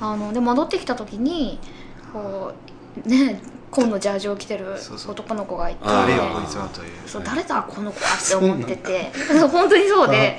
[0.00, 1.58] あので戻ってきた時に
[2.12, 2.52] こ
[3.04, 4.76] うね紺のジャージを着てる
[5.08, 5.80] 男の子がいて。
[5.84, 6.88] 誰よこいつはという。
[7.06, 9.12] そう誰だこの子はって思ってて。
[9.50, 10.38] 本当にそうで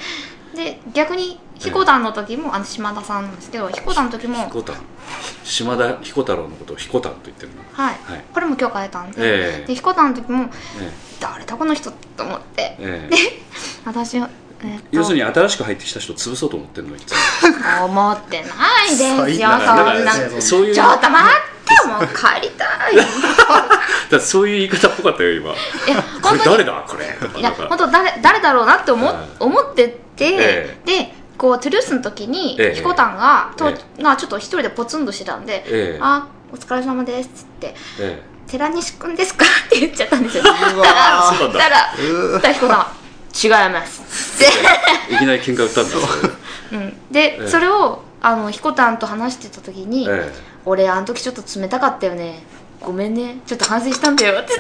[0.56, 4.76] で逆に彦団の時もあの島田さんなんですけど彦団の時も彦丹
[5.44, 7.62] 島田彦太郎のことを彦丹と言ってるの。
[7.74, 8.24] はい、はい。
[8.34, 9.66] これも許可得たんで,、ええ。
[9.68, 10.50] で彦団の時も
[10.82, 12.76] え誰だこの人と思って。
[12.80, 13.16] ええ。
[13.16, 13.42] え
[13.86, 14.30] 私は、
[14.62, 17.86] えー要するに新しく入ってきた人を潰そうと思ってるのいつも。
[17.86, 20.04] 思ってないですよそんな。
[20.04, 20.76] らそういう。
[20.76, 22.96] ちょっと待ってもう帰りたい。
[24.10, 25.52] だそういう言い方っぽかったよ今。
[25.52, 25.56] い
[25.96, 32.76] やこれ誰だこれいや本当誰誰だろうなって思,、はい思ってて、えでこうトゥルースの時にええ。
[32.76, 36.00] 彦丹が、とえがちょっと一人でポツンとしてたんで「ええ。
[36.02, 40.44] あお疲れ様です」っつってえ「寺西くんですか?」って言っちゃったんですよ。
[40.44, 42.40] たらたらうー。
[42.42, 42.92] たら彦丹は
[43.42, 44.02] 「違います」
[44.36, 44.46] って。
[45.12, 45.96] え いきなり喧嘩売ったんだ
[46.72, 46.76] う。
[46.76, 47.48] ん、で、ええ。
[47.48, 50.32] それをあの彦丹と話してた時に「え。
[50.66, 52.44] 俺あの時ちょっと冷たかったよね」
[52.82, 53.38] ごめんね。
[53.46, 54.54] ちょっと反省したんだよ」って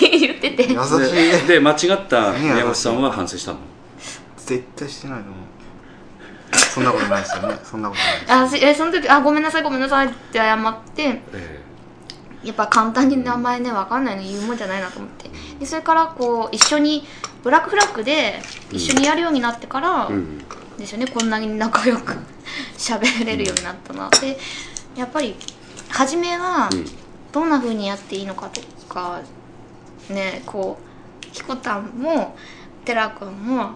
[0.00, 0.72] 言って 言ってて。
[0.72, 1.10] 優し
[1.44, 1.46] い。
[1.46, 3.58] でで間違った宮本さんは反省したの？
[4.46, 5.34] 絶対してないと思う。
[6.56, 7.58] そんなことないですよね。
[7.64, 11.60] そんなことないですあしえその時「あごめんなさいごめんなさい」って謝ってえ
[12.44, 15.30] やっぱ簡単に名前ね分かんないの言うもんじゃないなと思って。
[15.58, 17.06] でそれからこう一緒に
[17.42, 20.38] ブラックフラッグで一緒にやるようになってから、えうん。
[20.78, 22.16] ですよねこんなに仲良く
[22.76, 24.36] 喋れるようになったなで
[24.96, 25.36] やっぱり
[25.88, 26.84] 初めはうん。
[27.32, 28.60] どんな風にやっていいのかと
[28.92, 29.20] か
[30.08, 32.36] ねこうひこたんも
[32.84, 33.70] てらくんも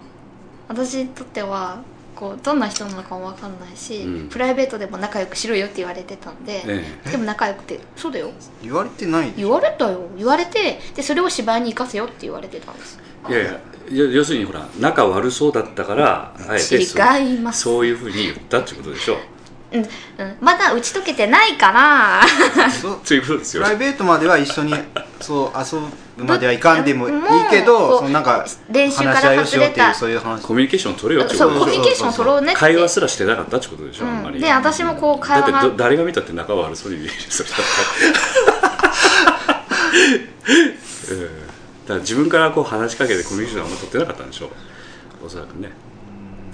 [0.69, 1.81] 私にとっては
[2.15, 4.29] こうどんな人なのかも分かんないし、うん。
[4.29, 8.31] プライベートでも仲良くしろよって言われてたんで、えでも仲良くてそうだよ。
[8.61, 10.01] 言われてないでし言ょわれたよ。
[10.17, 12.99] 言われてでそれを芝居に生かせよって言われてたんです。
[13.29, 13.59] いやいや
[13.91, 17.61] 要要するにほら仲悪そうだったからあえてそう違います。
[17.61, 19.17] そういうふうに言ったってことでしょ
[19.71, 19.87] うん、うん、
[20.41, 22.21] まだ打ち解けてないから。
[22.69, 22.99] そう。
[23.05, 23.63] ということですよ。
[23.63, 24.73] プライベートまでは一緒に
[25.21, 25.79] そう遊
[26.17, 27.13] ぶまではいかんでもいい
[27.49, 30.41] けどそのなんか練習から話し合いをしようっていう外れたそういう話。
[30.41, 31.75] コミュニケーション取れよってそうことでしょ。
[31.75, 32.59] コミュニケーション取ろうねって。
[32.59, 34.37] 会話すらしてなかったってことでしょ、あんまり。
[34.37, 35.53] うんで私もこう会話が。
[35.53, 37.63] だってど誰が見たって仲悪そうに見えるそれだって。
[41.13, 41.21] うん。
[41.21, 41.33] だか
[41.93, 44.49] ら自分からこう話しかけてコミュニケーションあんま取ってなかったんでしょ
[45.23, 45.69] おそらくね。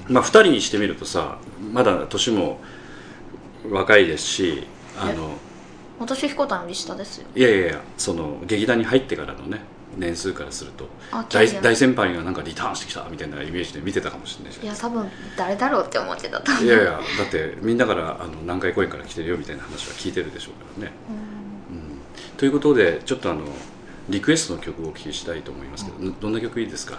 [0.08, 1.39] まあ2人にしてみるとさ
[1.73, 2.60] まだ年も
[3.71, 5.32] 若いですしあの
[5.99, 9.62] 私ひこたんより下ですよいやいやいやその劇団に入ってからのね
[9.97, 10.89] 年数からすると
[11.30, 16.65] 大大先輩がなんかリターンしてきたみたいなイメージで見てたかもしれないいいや多分誰だろうって思ってたと思う。
[16.65, 20.91] いやいやだってみんなからあの南海公園から来てるよみたいな話は聞いてるでしょうからね。
[21.71, 23.43] うん、ということでちょっとあの
[24.10, 26.97] リクエストの曲をお聴きしたいと思いますけど、どんな曲いいですか？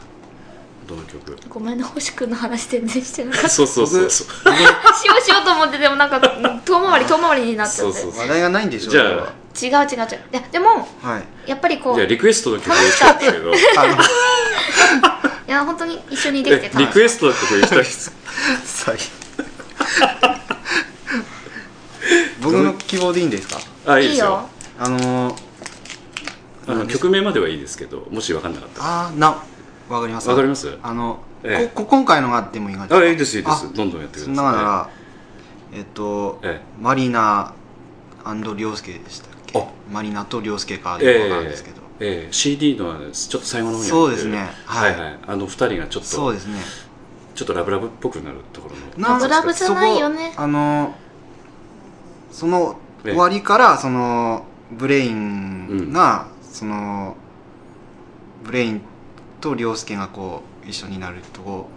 [0.86, 1.36] どの曲？
[1.48, 3.48] ごめんね星くんの話全然してなかった。
[3.48, 4.10] しそうそうそう。
[4.10, 4.60] そうよ
[5.18, 7.98] うしようと思ってでもなんかうん遠回り遠回りになっちゃって。
[8.00, 8.90] そうそう話題がないんでしょ？
[8.90, 9.32] じゃあ。
[9.58, 10.20] 違う違う違う。
[10.32, 11.50] いやでもはい。
[11.50, 13.52] やっぱりこういじゃあリクエストの曲にしたんですけど。
[13.78, 13.96] あの
[15.46, 18.12] や本当に一緒にできてえリクエスストの曲にしたいです
[18.64, 18.96] 最
[22.42, 23.58] 僕の希望でいいんですか？
[23.86, 24.48] あいいですよ。
[24.78, 25.46] あのー
[26.68, 29.06] あの曲名まではいいですけどもし分かんなかったら。
[29.06, 29.42] あーな
[29.88, 30.78] わかりますわかります？
[30.82, 31.72] あの、ええ。
[31.74, 33.66] ここ今回のがあってもいいがあいいですいいです。
[33.66, 34.32] あどんどんやってくそださい。
[34.32, 34.90] んながなら
[35.72, 35.80] え。
[35.82, 37.52] っと、えマリナ
[38.56, 39.58] 涼介でしたっけ？
[39.58, 39.66] あ。
[39.92, 42.32] マリナと涼介かえでわかるんですけど、ええ。
[42.32, 44.48] CD のちょっと最後の方にそうですね。
[44.64, 44.92] はい。
[44.92, 45.18] はいはい。
[45.26, 46.58] あの二人がちょっとそうですね。
[47.34, 49.08] ちょっとラブラブっぽくなるところの。
[49.08, 50.34] ラブラブじゃないよね。
[50.36, 50.94] あの
[52.32, 53.12] そのええ。
[53.12, 57.16] 終わりからそのブレインが、その
[58.42, 58.80] ブレイン
[59.40, 61.68] と涼介がこう一緒になるとこ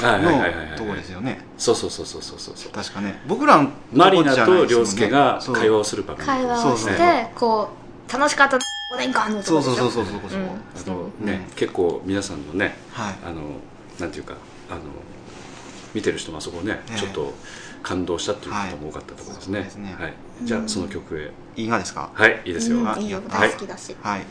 [0.00, 0.70] はいはいはいはいはい。
[0.72, 1.40] のとこですよね。
[1.56, 2.56] そうそうそうそうそうそう。
[2.56, 3.18] そう確かね。
[3.26, 4.84] 僕らのマリナとこじゃないとですもんね。
[4.84, 6.26] 涼介が会話をする場面。
[6.26, 7.70] 会話をしてこ
[8.08, 8.58] う楽しかった。
[8.88, 13.42] 5年間のとそうこでしょそうそうそうそうそう、うんあのね、うん結構皆さんのねはいあの
[13.98, 14.36] なんていうか
[14.70, 14.80] あの
[15.92, 17.32] 見てる人もあそこね、ええちょっと
[17.82, 24.26] 感動したっていう方も多かったところですね,、はいそうですねはい、じゃあその曲へいいがですかはいいいですよ、うんいいよ大好きだしはい「はい、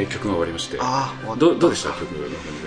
[0.00, 0.78] えー曲が終わりまして。
[0.80, 1.90] ああどどうでした？
[1.90, 2.08] 曲の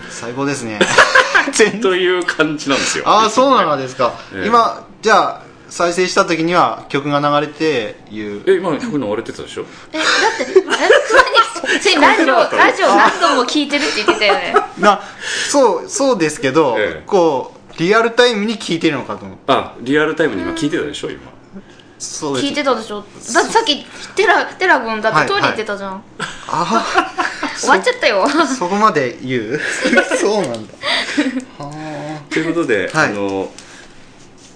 [0.10, 0.80] 最高ですね。
[1.82, 3.04] という感じなんですよ。
[3.08, 4.48] ああそうなのですか、ええ。
[4.48, 8.44] 今じゃあ再生した時には曲が流れていう。
[8.46, 9.66] え今の曲の終われてたでしょ？
[9.92, 10.62] えだって
[12.00, 14.56] ラジオラジオ何度も聞いてるって言ってたよね。
[14.80, 15.02] な
[15.50, 17.04] そうそうですけど、ええ。
[17.06, 21.20] こうリアルタイムに聞いてるのかと思うあリアルタイムに今聞いてたでしょ今
[22.04, 23.02] 聞いてたでしょ？
[23.02, 23.86] だってさっき
[24.16, 26.04] テラテラ君だってトイレ行ってたじゃん、
[26.48, 26.86] あ
[27.58, 28.24] 終わっちゃったよ。
[28.26, 29.60] あそこまで言う？
[30.20, 30.74] そうなんだ。
[31.60, 33.10] はということで、はい。
[33.10, 33.52] あの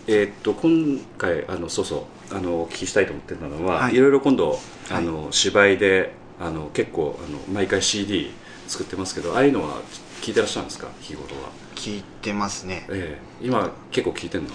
[0.08, 3.96] えーっと今回あのそうそうあのお聞きしたいと思ってたのは、はい。
[3.96, 5.04] い、ろいろ今度あはい。
[5.04, 8.34] の、芝居であの結構あの毎回 CD
[8.68, 9.82] 作ってますけどああいうのは
[10.22, 10.88] 聞いてらっしゃるんですか？
[11.02, 12.86] 日頃は、あ聞いてますね。
[12.90, 13.46] ええ。
[13.46, 14.50] 今結構聞いてんの？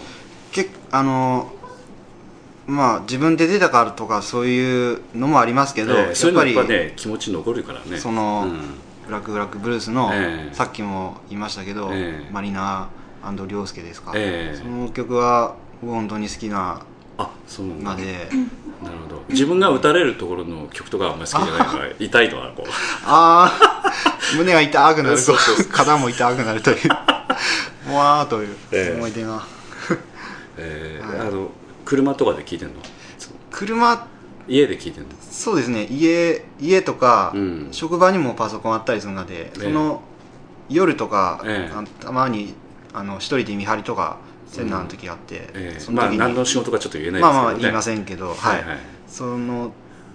[0.52, 1.50] けあの
[2.72, 7.98] まあ自分で出たからとかそういうのもありますけど、ええそういうのやっぱりね気持ち残るからね。
[7.98, 8.60] そのうん。
[9.06, 10.54] ブラックブラックブルースの、ええ。
[10.54, 12.32] さっきも言いましたけど、ええ。
[12.32, 12.88] マリナ
[13.48, 14.56] 涼介ですか、ええ。
[14.56, 16.80] その曲は僕本当に好きな
[17.18, 17.90] あそうなんだ。
[17.90, 18.04] ので、
[18.82, 19.22] なるほど。
[19.28, 22.70] 自分が打たれるところの曲とかはあんまり好きじゃないから痛いのはこう。
[23.04, 23.92] ああ
[24.36, 26.88] 胸が痛くなるそうそう肩も痛くなるという。
[27.88, 28.96] も わーというええ。
[28.96, 29.42] 思い出が、はい。
[30.58, 31.50] えーあの
[31.84, 32.74] 車とかで聞いてんの？
[33.50, 34.06] 車
[34.48, 35.08] 家で聞いてんの？
[35.30, 35.86] そうですね。
[35.90, 37.68] 家家とか、うん。
[37.72, 40.02] 職場にもパソコンあったりするので、その
[40.68, 41.74] 夜とか、ええ。
[41.74, 42.54] あたまに
[42.92, 45.78] あの一人で見張りとかセンナーの時があって、ええ。
[45.78, 48.36] まあその時に、何の仕事かちょっと言えないですけど、ね、まあまあ言いませんけど、はい。
[48.36, 48.68] はい。
[48.68, 48.78] はい
[49.12, 49.72] その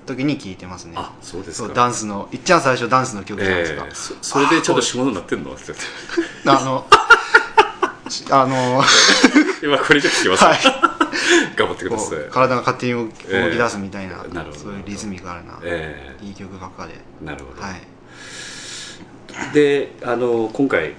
[0.08, 0.94] 時に聞いてますね。
[0.96, 3.94] あそうですダンスのいっちゃん最初ダンスの曲じゃないですか、ええ。
[3.94, 5.52] そそれでちょっと仕事になってんの？
[5.54, 6.88] って言ってあの
[8.10, 8.82] し あの
[9.62, 10.58] 今これじゃ聞きます、はい
[11.56, 12.20] 頑張ってくだこさい。
[12.20, 14.54] う体が勝手に動きええ動き出すみたいな,、なるほど。
[14.54, 20.94] そういうリズミカルな、えいい曲ばっかで、えなるほど、はい、であの今回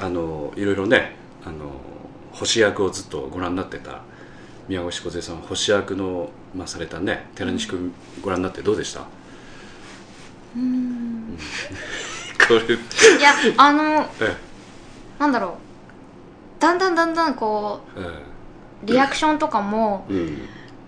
[0.00, 1.80] あのいろいろねあの
[2.32, 4.00] 星役をずっとご覧になってた
[4.68, 9.02] 宮越梢さんは星役の、まあ、されたね寺西君ご覧になってどうでした？
[10.56, 11.38] うん。
[12.48, 12.74] これ。
[12.74, 12.78] い
[13.22, 14.36] やあのえ
[15.18, 16.60] なんだろう。
[16.60, 18.02] だんだんだんだんこええ。
[18.04, 18.31] う
[18.84, 20.06] リアクションとかも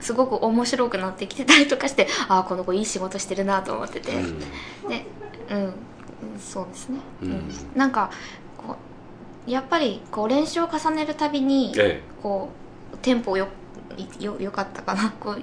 [0.01, 4.39] すごく面白くなってきてたりとかしてああこの子いい仕事してるなと思ってて、うん。
[4.89, 5.05] で
[5.51, 5.75] うん。
[6.39, 7.43] そうですね、うん。
[7.77, 8.11] なんか
[8.59, 8.77] こ
[9.47, 12.49] うやっぱりこう練習を重ねるたびにえこ
[12.93, 13.49] うテンポよ
[14.19, 15.11] よよかったかな。
[15.21, 15.43] こう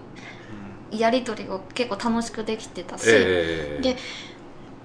[0.96, 3.78] やり取りが結構楽しくできてたし、ええ。
[3.80, 3.98] えで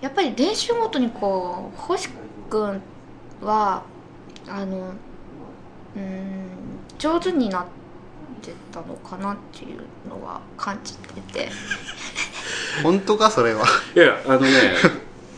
[0.01, 2.11] やっぱり練習ごとにこう星
[2.51, 2.81] 君
[3.43, 3.83] は
[4.49, 4.93] あの
[5.97, 6.56] うん
[6.99, 7.65] 上手になっ
[8.43, 11.51] てたのかなっていうのは感じてて。
[12.83, 14.75] 本当かそれは、いやあのね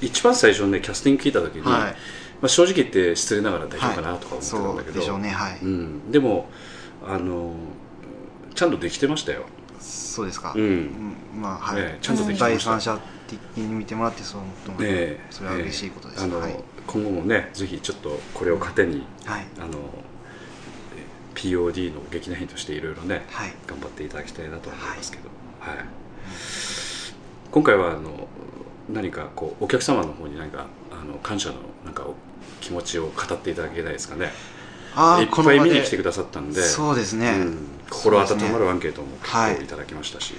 [0.00, 1.96] 一番最初ねキャスティング聞いた時に、はい。
[2.40, 6.48] まあ、正直言って失礼ながら大丈夫かなとか思ってたんだけど、でしょうねはい、うん、でも
[7.04, 7.54] あの
[8.54, 9.46] ちゃんとできてましたよ、
[9.80, 10.62] そうですか、うん。
[10.62, 12.70] うんまあはい、ええちゃんとできてました。
[12.70, 19.46] 第三者的に見てもらってそう思ってもらねってそれは嬉しいことです、あのはい、今後もねぜひちょっとこれを糧にはい。
[19.58, 20.17] あのえ
[21.38, 23.54] POD の劇団員としていろいろねはい。
[23.66, 25.28] 頑張っていただきたいなと思いますけど、
[25.60, 25.76] はい。
[27.50, 28.28] 今回はあの
[28.88, 32.14] 何かこうお客様の方に何かあの感謝のなんかお
[32.60, 34.26] 気持ちを語っていただけないですかね。
[34.26, 34.30] いっ
[34.96, 35.58] あーこの場で。
[35.60, 36.60] ぱい見に来てくださったんで。
[36.60, 37.58] そうですね、うん。
[37.88, 40.34] 心温まるアンケートも結はい構いただきましたし、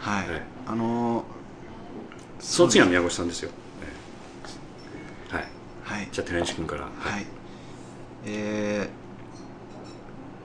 [0.00, 0.42] はい、はい。
[0.66, 1.24] あのー
[2.40, 3.50] その次は宮越さんですよ、
[3.82, 3.86] え
[5.30, 5.36] え。
[5.36, 5.46] はい。
[5.84, 6.08] はい。
[6.10, 6.84] じゃあ寺西君から。
[6.84, 7.26] はい。
[8.24, 8.99] えー、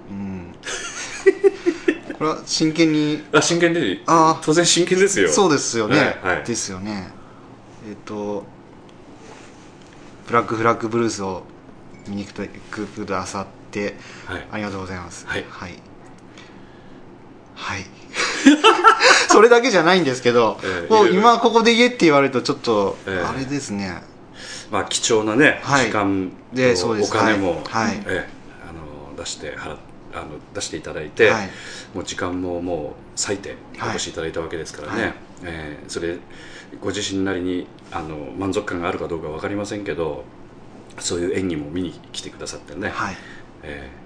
[0.10, 0.56] うん。
[2.18, 3.24] これは真剣に。
[3.34, 4.40] あ真剣であ。
[4.44, 5.30] 当然真剣ですよ。
[5.30, 6.44] そうですよね、はいはい。
[6.44, 7.12] ですよね。
[7.88, 8.46] えっ、と
[10.28, 11.44] ブラックフラッグブルースを
[12.08, 14.48] 見に来てくださってはい。
[14.52, 15.26] ありがとうございます。
[15.28, 15.46] はい。
[15.50, 15.74] はい、
[17.56, 17.86] はい。
[19.30, 21.14] それだけじゃないんですけど、もうええいろいろ。
[21.16, 23.26] 今ここで言えって言われるとちょっと、ええ。
[23.26, 24.02] あれですね。
[24.72, 25.88] まあ貴重なね、はい。
[25.88, 27.12] 時間でそうです。
[27.12, 27.88] 金も、はい。
[27.88, 28.04] はい。
[28.08, 28.30] ええ
[28.70, 29.78] あの出して払っ
[30.16, 31.50] あの出していただいて、はい。
[31.94, 35.14] もう時間ももう割いてお越しいただいたわけですからね、はい。
[35.44, 36.18] ええそれ
[36.82, 40.26] ご自身なりにあの満足感があるかどうか分かりませんけど
[41.00, 43.18] そういう演技も見に来てくださってね、はい。
[43.64, 44.06] ええ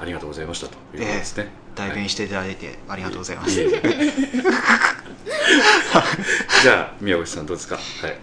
[0.00, 3.60] ありがとうございましたということですね、代弁していただいてありがとうございます、
[6.62, 7.76] じゃあ宮越さんどうですか？
[7.76, 8.16] はい。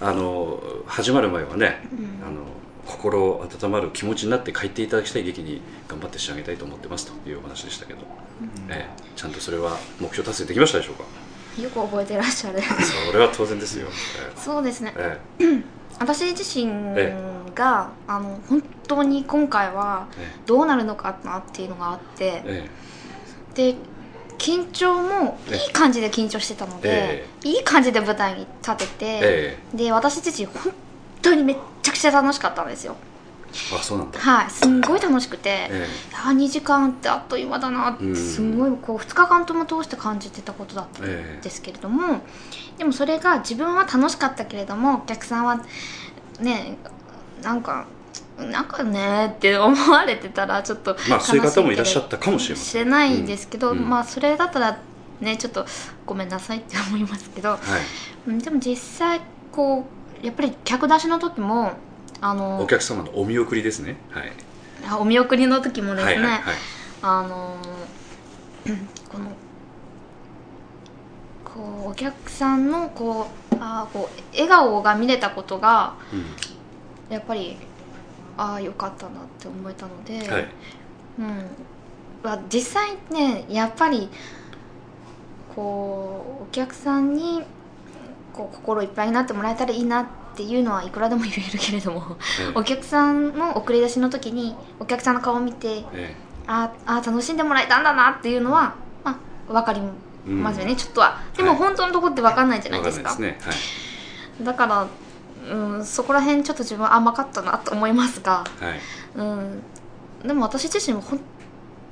[0.00, 1.80] あの始まる前はね、
[2.26, 2.42] あの
[2.86, 8.00] 心温まる気持ちになって帰っていただきたい劇に頑張って仕上げたいと思ってますというお話でしたけど、
[8.68, 11.04] ええちゃんとそれは目標達成できましたでしょうか？
[11.62, 12.60] よく覚えてらっしゃる。
[13.10, 13.86] それは当然ですよ、
[14.36, 14.92] そうですね。
[14.96, 15.44] ええ。
[16.00, 16.66] 私自身
[16.96, 17.16] え
[17.54, 22.68] があの本当に今回はえどうなるのかなっていうのがあってえ
[23.54, 23.76] で
[24.36, 28.88] 緊張もえいい感じで緊張してたのでえいい感じで舞台に立てて
[29.22, 29.58] え。
[29.72, 30.72] で私自身本
[31.24, 32.96] 当にめっちゃくちゃ楽しかったんですよ。
[33.72, 34.18] あそうなんだ。
[34.18, 34.50] はい。
[34.50, 38.16] すんごい楽しくて、えあ2時間ってあっという間だなってうん。
[38.16, 41.40] すんごいこう2日間とも通して感じてたことだったんええ。
[41.42, 42.20] ですけれども、
[42.78, 45.60] でもそれが自分は楽しかったけれどもお客さんは
[46.40, 46.76] ね
[47.42, 47.86] なんか
[48.38, 52.82] なんかねって思われてたらちょっとまあそういう方もいらっしゃ悲ったかもしれません。
[52.82, 53.88] 知れないですけど、うん。
[53.88, 54.80] まあそれだったら
[55.20, 55.64] ねちょっと
[56.04, 57.60] ごめんなさいって思いますけど、はい。
[58.26, 59.20] うんでも実際
[59.52, 61.72] こうやっぱり客出しの時も
[62.22, 63.96] あのお客様のお見送りですね。
[64.10, 64.32] はい。
[64.88, 66.40] あお見送りの時もですね、はいはいはい。
[67.02, 67.56] あの
[69.12, 69.30] この
[71.44, 76.24] こうお客さんのこうあーこう笑顔が見れたことがうん。
[77.10, 77.58] やっぱり
[78.38, 80.48] ああよかったなって思えたので、はい。
[81.18, 81.46] うん。
[82.22, 84.08] まあ、実際ねやっぱり
[85.54, 87.42] こうお客さんに
[88.34, 92.52] こう心いっぱいになってもらえたらいいなっていうのはいくらでも言えるけれどもええ。
[92.54, 96.14] お客さんの送り出しの時にお客さんの顔を見てえ
[96.46, 99.12] ああ楽しんでもらえたんだなっていうのは、ま
[99.48, 99.80] あ、分かり
[100.30, 101.20] ますよね、ちょっとは。
[101.36, 101.58] でもはい。
[101.58, 103.52] 本当のところって分かんないじゃないですか,、んないですね。
[104.38, 104.44] はい。
[104.44, 104.86] だから、
[105.50, 108.80] うん、そこら辺ちょっと自分甘かったなと思いますが、はい。
[109.16, 109.62] うん、
[110.26, 111.20] でも私自身は本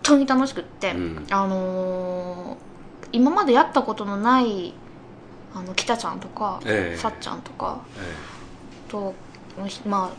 [0.02, 1.26] 当に楽しくって、うん。
[1.31, 2.72] あのー
[3.12, 4.72] 今までやったことのない
[5.54, 6.96] あの北ちゃんとか、ええ。
[6.98, 9.14] さっちゃんとかえと
[9.86, 10.10] まあ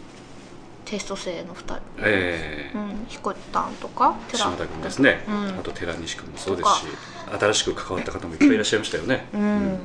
[0.86, 2.72] テスト生の2人、ええ。
[2.74, 5.60] えうん、ひこたんとか島田君ですね、うん。
[5.60, 6.86] あと寺西君もそうですし
[7.40, 9.80] 新しく関わった方もいっぱいいらっしゃいましたよね、うん、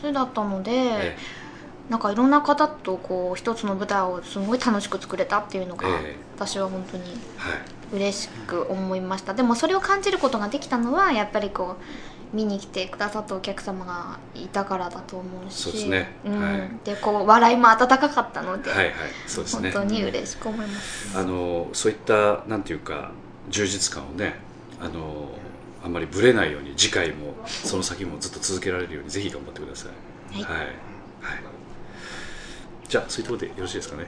[0.00, 1.18] それだったので、え
[1.88, 6.16] なんかいろんな方とこう一つの舞台をすごい楽しく作れたっていうのが、ええ。
[6.34, 7.60] 私は本当にえはい。
[7.92, 9.32] 嬉しく思いました。
[9.34, 11.82] でもそれを感じることができたのはやっぱりこう
[12.32, 15.62] 見に来てくださったお客様がいたからだと思うし。
[15.62, 16.12] そうですね。
[16.24, 16.40] うん。
[16.40, 16.70] はい。
[16.84, 18.94] でこう笑いも温かかったので、はいはい。
[19.26, 19.70] そうですね。
[19.70, 23.12] 本当に嬉しく思います、あのそういったなんていうか
[23.48, 24.34] 充実感をね
[24.80, 25.28] あの
[25.84, 29.88] あんまりぶれないように次回もその先もずっと続けられるようにぜひ頑張ってくださ
[30.32, 30.42] い。
[30.42, 30.58] はい。
[30.58, 30.76] はい、はい。
[32.88, 34.06] じゃあそういうところでよろしいですかね。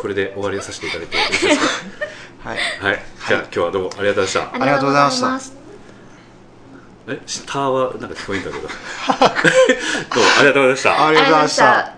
[0.00, 1.60] これで終わりをさせていただいてよろしいです
[2.42, 2.58] はい。
[2.80, 3.02] かはい。
[3.28, 4.58] じゃあ今日はどうもありがとうございました。
[4.58, 5.62] りがとうございましたありがとうございます
[7.08, 8.68] えターはなんか聞こえんだけど。
[8.68, 8.74] どうも
[10.38, 11.06] ありがとうございました。
[11.06, 11.64] ありがとうございました。
[11.64, 11.92] た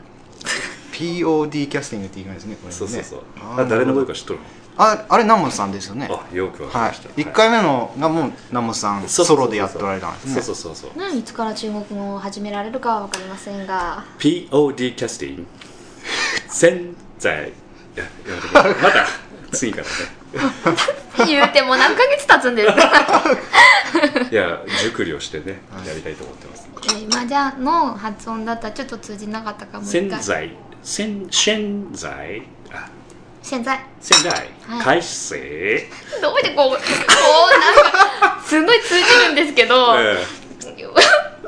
[0.92, 2.74] POD キャスティングって言いますねこれね。
[2.74, 3.20] そうそうそう。
[3.60, 4.38] あ誰の声か知っとる
[4.76, 6.08] ああれ南本さんですよね。
[6.08, 6.90] のあよくわかりはい。
[6.90, 10.42] ました、1回目のがもう南本さんソロでやっておられたんですね。
[10.42, 11.12] そうそうそうそう。
[11.12, 14.04] ねいつから中国語を始められるかは分かりませんが。
[14.18, 15.46] POD キャスティング
[16.48, 17.52] 潜在い
[17.96, 18.74] ややめてください。
[18.74, 19.06] また
[19.52, 19.90] 次からね
[21.26, 22.80] 言うても何ヶ月経つんですか？
[24.30, 26.68] いや熟慮してねやりたいと思ってます。
[27.00, 30.50] 今じゃの発音だったらちょっと通じなかったかも潜在
[30.82, 32.42] 潜潜在？
[32.72, 32.88] あ。
[33.42, 33.84] 現在。
[34.00, 34.32] 潜在。
[34.66, 34.82] はい。
[34.82, 35.34] 開始
[36.20, 36.78] どうしてこうこう
[37.58, 40.16] なんかすごい通じるんですけど、え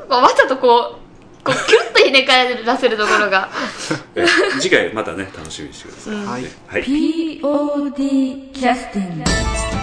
[0.07, 1.06] わざとこう
[1.47, 3.49] こうキュッとひね返らせるところが。
[4.59, 6.45] 次回またね楽しみにしてください、はい。
[6.67, 6.83] はい。
[6.83, 9.76] POD キャスティング